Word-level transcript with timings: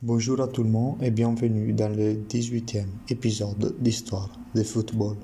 Bonjour 0.00 0.40
à 0.40 0.46
tout 0.46 0.62
le 0.62 0.70
monde 0.70 1.02
et 1.02 1.10
bienvenue 1.10 1.72
dans 1.72 1.88
le 1.88 2.14
18e 2.14 2.86
épisode 3.08 3.74
d'Histoire 3.80 4.30
de 4.54 4.62
football. 4.62 5.16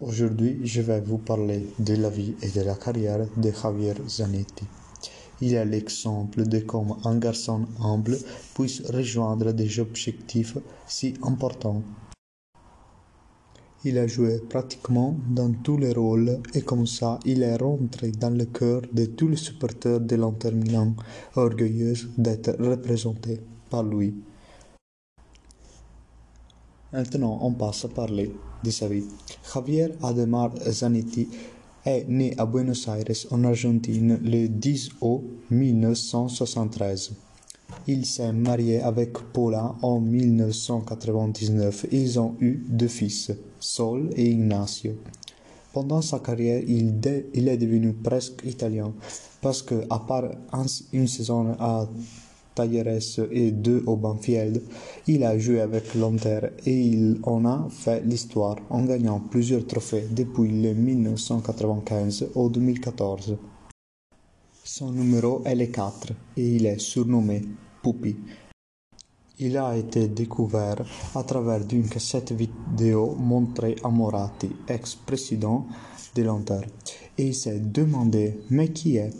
Aujourd'hui, 0.00 0.60
je 0.64 0.80
vais 0.80 1.02
vous 1.02 1.18
parler 1.18 1.66
de 1.78 1.96
la 1.96 2.08
vie 2.08 2.34
et 2.40 2.48
de 2.48 2.62
la 2.62 2.76
carrière 2.76 3.26
de 3.36 3.52
Javier 3.52 3.92
Zanetti. 4.08 4.64
Il 5.42 5.52
est 5.52 5.66
l'exemple 5.66 6.48
de 6.48 6.60
comment 6.60 6.96
un 7.04 7.18
garçon 7.18 7.66
humble 7.78 8.16
puisse 8.54 8.80
rejoindre 8.90 9.52
des 9.52 9.80
objectifs 9.80 10.56
si 10.86 11.12
importants. 11.22 11.82
Il 13.86 13.98
a 13.98 14.06
joué 14.06 14.38
pratiquement 14.38 15.14
dans 15.28 15.52
tous 15.52 15.76
les 15.76 15.92
rôles 15.92 16.40
et 16.54 16.62
comme 16.62 16.86
ça, 16.86 17.18
il 17.26 17.42
est 17.42 17.56
rentré 17.56 18.12
dans 18.12 18.30
le 18.30 18.46
cœur 18.46 18.80
de 18.90 19.04
tous 19.04 19.28
les 19.28 19.36
supporters 19.36 20.00
de 20.00 20.16
l'Inter 20.16 20.52
Milan, 20.52 20.94
orgueilleux 21.36 21.92
d'être 22.16 22.56
représentés 22.58 23.40
par 23.68 23.82
lui. 23.82 24.14
Maintenant, 26.94 27.38
on 27.42 27.52
passe 27.52 27.84
à 27.84 27.88
parler 27.88 28.34
de 28.62 28.70
sa 28.70 28.88
vie. 28.88 29.04
Javier 29.52 29.88
Ademar 30.02 30.52
Zanetti 30.66 31.28
est 31.84 32.08
né 32.08 32.34
à 32.38 32.46
Buenos 32.46 32.88
Aires, 32.88 33.26
en 33.32 33.44
Argentine, 33.44 34.18
le 34.22 34.46
10 34.46 34.92
août 35.02 35.24
1973. 35.50 37.12
Il 37.86 38.06
s'est 38.06 38.32
marié 38.32 38.80
avec 38.80 39.12
Paula 39.32 39.74
en 39.82 40.00
1999. 40.00 41.86
Ils 41.92 42.18
ont 42.18 42.34
eu 42.40 42.64
deux 42.68 42.88
fils, 42.88 43.30
Sol 43.60 44.10
et 44.16 44.30
Ignacio. 44.30 44.92
Pendant 45.72 46.00
sa 46.00 46.20
carrière, 46.20 46.62
il, 46.66 47.48
est 47.48 47.56
devenu 47.56 47.92
presque 47.92 48.42
italien 48.44 48.92
parce 49.42 49.60
que, 49.60 49.84
à 49.90 49.98
part 49.98 50.30
une 50.92 51.08
saison 51.08 51.56
à 51.58 51.88
Talleres 52.54 53.00
et 53.32 53.50
deux 53.50 53.82
au 53.86 53.96
Banfield, 53.96 54.62
il 55.06 55.24
a 55.24 55.36
joué 55.36 55.60
avec 55.60 55.94
l'Inter 55.94 56.40
et 56.64 56.80
il 56.80 57.18
en 57.24 57.44
a 57.44 57.66
fait 57.68 58.02
l'histoire 58.04 58.56
en 58.70 58.84
gagnant 58.84 59.18
plusieurs 59.18 59.66
trophées 59.66 60.06
depuis 60.10 60.48
le 60.48 60.74
1995 60.74 62.28
au 62.34 62.48
2014. 62.48 63.36
Son 64.66 64.92
numéro 64.92 65.42
est 65.44 65.54
le 65.54 65.66
4 65.66 66.12
et 66.38 66.56
il 66.56 66.64
est 66.64 66.78
surnommé 66.78 67.42
Puppy. 67.82 68.16
Il 69.38 69.58
a 69.58 69.76
été 69.76 70.08
découvert 70.08 70.82
à 71.14 71.22
travers 71.22 71.60
une 71.70 71.86
cassette 71.86 72.32
vidéo 72.32 73.14
montrée 73.14 73.76
à 73.84 73.90
Moratti, 73.90 74.50
ex-président 74.66 75.66
de 76.14 76.22
l'Inter, 76.22 76.62
et 77.18 77.26
il 77.26 77.34
s'est 77.34 77.60
demandé 77.60 78.40
mais 78.48 78.68
qui 78.68 78.96
est 78.96 79.12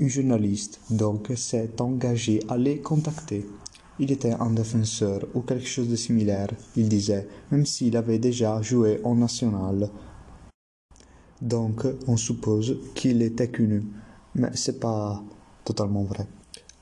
un 0.00 0.08
journaliste? 0.08 0.80
Donc 0.88 1.30
s'est 1.36 1.78
engagé 1.82 2.40
à 2.48 2.56
les 2.56 2.78
contacter. 2.78 3.46
Il 3.98 4.10
était 4.10 4.32
un 4.32 4.50
défenseur 4.52 5.26
ou 5.34 5.42
quelque 5.42 5.68
chose 5.68 5.90
de 5.90 5.96
similaire, 5.96 6.48
il 6.76 6.88
disait, 6.88 7.28
même 7.50 7.66
s'il 7.66 7.94
avait 7.94 8.18
déjà 8.18 8.62
joué 8.62 9.02
en 9.04 9.16
national. 9.16 9.90
Donc 11.42 11.84
on 12.08 12.16
suppose 12.16 12.78
qu'il 12.94 13.20
était 13.20 13.50
connu, 13.50 13.82
mais 14.34 14.50
c'est 14.54 14.80
pas 14.80 15.22
totalement 15.64 16.04
vrai. 16.04 16.26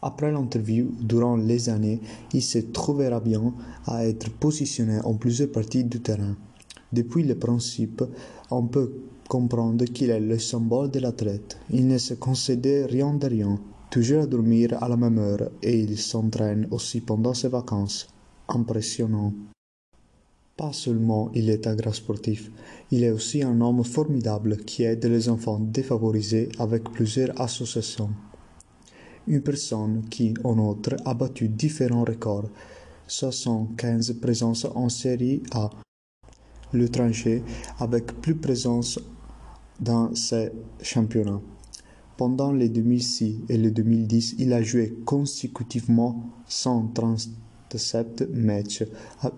Après 0.04 0.32
l'interview, 0.32 0.90
durant 1.00 1.36
les 1.36 1.68
années, 1.68 2.00
il 2.32 2.42
se 2.42 2.58
trouvera 2.58 3.20
bien 3.20 3.54
à 3.86 4.04
être 4.04 4.30
positionné 4.30 4.98
en 5.04 5.14
plusieurs 5.14 5.52
parties 5.52 5.84
du 5.84 6.00
terrain. 6.00 6.36
Depuis 6.92 7.22
le 7.22 7.36
principe, 7.36 8.02
on 8.50 8.66
peut 8.66 8.92
comprendre 9.28 9.84
qu'il 9.84 10.10
est 10.10 10.20
le 10.20 10.38
symbole 10.38 10.90
de 10.90 10.98
l'athlète. 10.98 11.56
Il 11.70 11.86
ne 11.86 11.98
se 11.98 12.14
concédait 12.14 12.84
rien 12.84 13.14
de 13.14 13.26
rien, 13.28 13.60
toujours 13.90 14.24
à 14.24 14.26
dormir 14.26 14.76
à 14.82 14.88
la 14.88 14.96
même 14.96 15.18
heure, 15.18 15.50
et 15.62 15.78
il 15.78 15.96
s'entraîne 15.96 16.66
aussi 16.70 17.00
pendant 17.00 17.32
ses 17.32 17.48
vacances. 17.48 18.08
Impressionnant. 18.48 19.32
Pas 20.56 20.72
seulement 20.72 21.30
il 21.34 21.48
est 21.48 21.66
un 21.66 21.74
grand 21.74 21.92
sportif, 21.92 22.50
il 22.90 23.04
est 23.04 23.10
aussi 23.10 23.42
un 23.42 23.60
homme 23.60 23.84
formidable 23.84 24.58
qui 24.58 24.82
aide 24.82 25.04
les 25.06 25.28
enfants 25.28 25.58
défavorisés 25.58 26.50
avec 26.58 26.84
plusieurs 26.92 27.40
associations. 27.40 28.10
Une 29.26 29.40
personne 29.40 30.02
qui, 30.10 30.34
en 30.44 30.58
outre, 30.58 30.96
a 31.04 31.14
battu 31.14 31.48
différents 31.48 32.04
records, 32.04 32.50
75 33.06 34.14
présences 34.20 34.66
en 34.74 34.88
série 34.88 35.42
A, 35.52 35.70
le 36.72 36.88
tranché 36.88 37.42
avec 37.78 38.20
plus 38.20 38.34
présence 38.34 38.98
dans 39.80 40.14
ces 40.14 40.50
championnats. 40.82 41.40
Pendant 42.16 42.52
les 42.52 42.68
2006 42.68 43.40
et 43.48 43.56
les 43.56 43.70
2010, 43.70 44.36
il 44.38 44.52
a 44.52 44.62
joué 44.62 44.94
consécutivement 45.04 46.30
137 47.78 48.30
matchs 48.34 48.84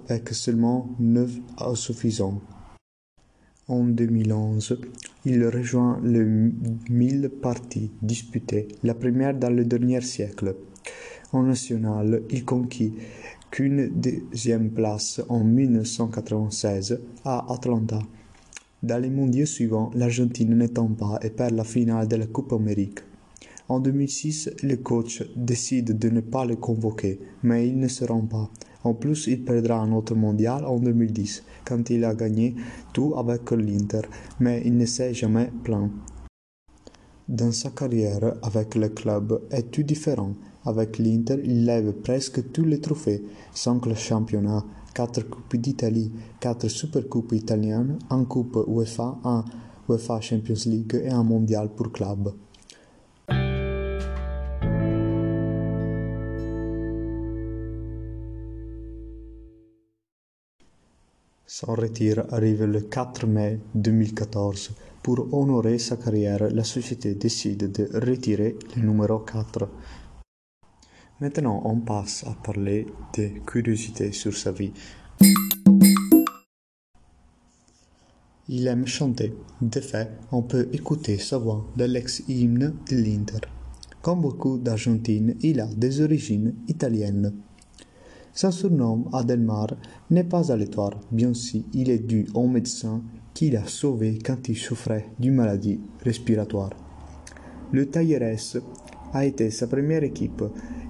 avec 0.09 0.29
seulement 0.31 0.95
9 0.99 1.31
insuffisants. 1.59 2.41
En 3.67 3.85
2011, 3.85 4.79
il 5.25 5.47
rejoint 5.47 5.99
le 6.03 6.53
1000 6.91 7.31
parties 7.41 7.91
disputées, 8.03 8.69
la 8.83 8.95
première 8.95 9.35
dans 9.35 9.51
le 9.51 9.65
dernier 9.65 10.03
siècle. 10.03 10.55
En 11.33 11.45
national, 11.45 12.23
il 12.31 12.45
conquit 12.45 12.93
qu'une 13.51 13.89
deuxième 13.89 14.71
place 14.71 15.23
en 15.29 15.43
1996 15.43 17.01
à 17.25 17.53
Atlanta. 17.53 18.01
Dans 18.83 18.99
les 19.01 19.09
mondiaux 19.09 19.47
suivants, 19.47 19.91
l'Argentine 19.95 20.59
n'étant 20.59 20.89
pas 20.89 21.19
et 21.23 21.31
perd 21.31 21.55
la 21.55 21.65
finale 21.65 22.07
de 22.07 22.17
la 22.17 22.27
Coupe 22.27 22.53
Amérique. 22.53 23.01
En 23.69 23.81
2006, 23.81 24.51
le 24.63 24.77
coach 24.77 25.23
décide 25.37 25.99
de 25.99 26.11
ne 26.11 26.21
pas 26.21 26.45
le 26.45 26.57
convoquer, 26.57 27.19
mais 27.43 27.67
il 27.67 27.79
ne 27.79 27.89
se 27.89 28.05
rend 28.05 28.21
pas. 28.27 28.51
En 28.83 28.93
plus, 28.93 29.27
il 29.27 29.43
perdra 29.43 29.77
un 29.81 29.93
autre 29.93 30.15
mondial 30.15 30.67
en 30.67 30.79
2010, 30.79 31.43
quand 31.65 31.89
il 31.89 32.05
a 32.05 32.15
gagné 32.15 32.55
tout 32.93 33.15
avec 33.17 33.51
l'Inter, 33.53 34.03
mais 34.39 34.61
il 34.67 34.77
ne 34.77 34.85
s'est 34.85 35.15
jamais 35.15 35.51
plaint. 35.63 35.91
Dans 37.27 37.53
sa 37.53 37.71
carrière 37.71 38.35
avec 38.43 38.75
le 38.75 38.91
club 38.91 39.41
est 39.51 39.71
tout 39.71 39.83
différent? 39.83 40.35
Avec 40.67 40.99
l'Inter, 40.99 41.41
il 41.43 41.65
lève 41.65 41.93
presque 41.93 42.53
tous 42.53 42.65
les 42.65 42.81
trophées, 42.81 43.23
5 43.55 43.95
championnats, 43.95 44.65
4 44.95 45.23
coupes 45.23 45.57
d'Italie, 45.57 46.13
4 46.41 46.69
supercoupes 46.69 47.33
italiennes, 47.33 47.99
un 48.11 48.25
coupe 48.25 48.59
UEFA, 48.67 49.19
un 49.25 49.43
UEFA 49.89 50.21
Champions 50.21 50.67
League 50.67 51.01
et 51.03 51.09
un 51.09 51.23
mondial 51.23 51.71
pour 51.71 51.91
club. 51.93 52.35
Son 61.47 61.75
retire 61.75 62.25
arrive 62.31 62.65
le 62.65 62.81
4 62.81 63.27
mai 63.27 63.61
2014. 63.75 64.71
Pour 65.03 65.29
honorer 65.35 65.79
sa 65.79 65.99
carrière, 65.99 66.49
la 66.51 66.65
société 66.65 67.15
décide 67.17 67.71
de 67.71 67.87
retirer 67.93 68.57
le 68.75 68.83
numéro 68.83 69.19
4. 69.19 69.69
Maintenant, 71.21 71.61
on 71.67 71.81
passe 71.81 72.25
à 72.27 72.35
parler 72.43 72.87
des 73.13 73.43
curiosités 73.47 74.13
sur 74.13 74.35
sa 74.35 74.53
vie. 74.53 74.73
Il 78.49 78.67
aime 78.67 78.87
chanter. 78.87 79.35
De 79.61 79.81
fait, 79.81 80.13
on 80.33 80.43
peut 80.43 80.71
écouter 80.73 81.19
sa 81.19 81.37
voix 81.37 81.67
de 81.77 81.85
l'ex-hymne 81.85 82.75
de 82.91 82.97
l'Inter. 82.97 83.41
Comme 84.01 84.23
beaucoup 84.23 84.57
d'Argentines, 84.57 85.37
il 85.43 85.61
a 85.61 85.67
des 85.67 86.01
origines 86.01 86.55
italiennes. 86.69 87.35
Son 88.37 88.51
surnom, 88.51 89.05
Adelmar, 89.13 89.77
n'est 90.11 90.25
pas 90.25 90.51
aléatoire, 90.51 90.99
bien 91.13 91.33
si 91.35 91.65
il 91.73 91.89
est 91.89 92.01
dû 92.01 92.27
au 92.35 92.49
médecin 92.49 93.01
qui 93.33 93.51
l'a 93.51 93.65
sauvé 93.65 94.19
quand 94.19 94.49
il 94.49 94.57
souffrait 94.57 95.07
d'une 95.21 95.37
maladie 95.37 95.81
respiratoire. 96.03 96.71
Le 97.71 97.87
Talleres 97.87 98.37
a 99.13 99.25
été 99.25 99.51
sa 99.51 99.69
première 99.69 100.03
équipe 100.03 100.43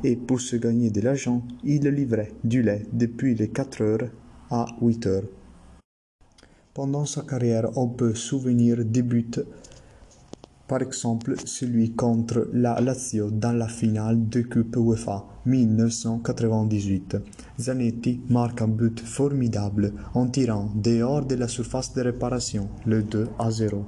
et 0.03 0.17
pour 0.17 0.41
se 0.41 0.57
gagner 0.57 0.91
de 0.91 1.03
l'argent, 1.03 1.43
il 1.65 1.87
livrait 1.87 2.33
du 2.45 2.63
lait 2.63 2.87
depuis 2.95 3.35
les 3.35 3.49
4 3.49 3.83
heures 3.83 4.11
à 4.51 4.65
8 4.81 5.07
heures. 5.07 5.29
Pendant 6.73 7.05
sa 7.05 7.23
carrière, 7.23 7.71
on 7.77 7.89
peut 7.89 8.15
souvenir 8.15 8.83
des 8.87 9.03
buts 9.03 9.45
par 10.67 10.83
exemple 10.83 11.35
celui 11.45 11.93
contre 11.93 12.49
la 12.53 12.81
Lazio 12.81 13.31
dans 13.31 13.53
la 13.53 13.69
finale 13.69 14.29
de 14.29 14.43
Coupe 14.43 14.77
UEFA 14.77 15.25
1998. 15.47 17.17
Zanetti 17.61 18.21
marque 18.29 18.63
un 18.63 18.69
but 18.69 19.01
formidable 19.01 19.93
en 20.15 20.27
tirant 20.29 20.71
dehors 20.75 21.27
de 21.27 21.35
la 21.35 21.49
surface 21.49 21.93
de 21.95 22.03
réparation 22.03 22.69
le 22.87 23.03
2 23.03 23.29
à 23.39 23.51
0. 23.51 23.85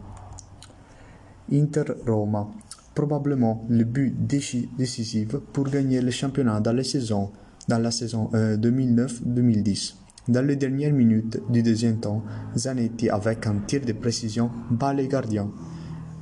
Inter-Roma, 1.53 2.51
probablement 2.95 3.65
le 3.69 3.85
but 3.85 4.15
décisif 4.27 5.37
pour 5.53 5.65
gagner 5.65 6.01
le 6.01 6.11
championnat 6.11 6.61
dans, 6.61 6.73
la 6.73 6.83
saison 6.83 7.31
2009-2010. 7.69 9.95
Euh, 9.95 9.97
dans 10.29 10.45
les 10.45 10.57
dernières 10.57 10.93
minutes 10.93 11.41
du 11.51 11.63
deuxième 11.63 12.01
temps, 12.01 12.25
Zanetti, 12.57 13.09
avec 13.09 13.47
un 13.47 13.59
tir 13.67 13.83
de 13.83 13.93
précision, 13.93 14.51
bat 14.71 14.93
les 14.93 15.07
gardiens. 15.07 15.51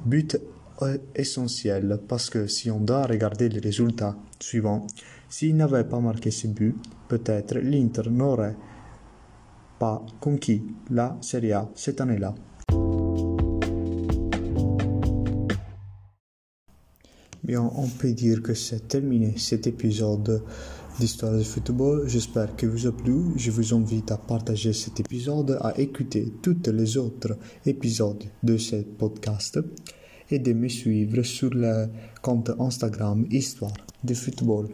But 0.04 0.38
essentiel 1.14 2.00
parce 2.08 2.28
que 2.30 2.46
si 2.46 2.70
on 2.70 2.80
doit 2.80 3.06
regarder 3.06 3.48
les 3.48 3.60
résultats 3.60 4.16
suivants, 4.40 4.86
s'il 5.28 5.56
n'avait 5.56 5.84
pas 5.84 6.00
marqué 6.00 6.30
ses 6.30 6.48
buts, 6.48 6.76
peut-être 7.08 7.58
l'Inter 7.58 8.10
n'aurait 8.10 8.56
pas 9.78 10.04
conquis 10.20 10.62
la 10.90 11.16
Serie 11.20 11.52
A 11.52 11.68
cette 11.74 12.00
année-là. 12.00 12.34
Bien, 17.42 17.70
on 17.76 17.88
peut 17.88 18.12
dire 18.12 18.42
que 18.42 18.54
c'est 18.54 18.88
terminé 18.88 19.34
cet 19.36 19.66
épisode 19.66 20.42
d'Histoire 20.98 21.36
du 21.36 21.44
football. 21.44 22.08
J'espère 22.08 22.54
que 22.56 22.66
vous 22.66 22.86
a 22.86 22.92
plu. 22.92 23.32
Je 23.36 23.50
vous 23.50 23.74
invite 23.74 24.12
à 24.12 24.16
partager 24.16 24.72
cet 24.72 25.00
épisode, 25.00 25.58
à 25.60 25.78
écouter 25.78 26.32
tous 26.42 26.56
les 26.72 26.96
autres 26.96 27.36
épisodes 27.66 28.24
de 28.42 28.56
ce 28.56 28.76
podcast 28.76 29.58
et 30.30 30.38
de 30.38 30.52
me 30.52 30.68
suivre 30.68 31.22
sur 31.22 31.50
le 31.52 31.86
compte 32.22 32.50
Instagram 32.58 33.26
Histoire 33.30 33.74
du 34.02 34.14
football. 34.14 34.68